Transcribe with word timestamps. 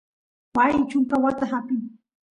waay 0.55 0.75
chunka 0.89 1.15
watas 1.23 1.51
apin 1.57 1.81